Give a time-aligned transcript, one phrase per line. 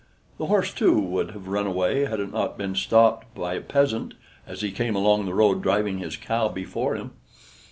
[0.39, 4.15] The horse, too, would have run away had it not been stopped by a peasant,
[4.47, 7.11] as he came along the road, driving his cow before him.